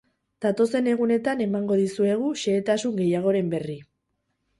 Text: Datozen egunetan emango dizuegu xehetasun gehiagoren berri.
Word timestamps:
Datozen 0.43 0.87
egunetan 0.93 1.43
emango 1.45 1.77
dizuegu 1.81 2.31
xehetasun 2.45 2.95
gehiagoren 3.03 3.53
berri. 3.53 3.77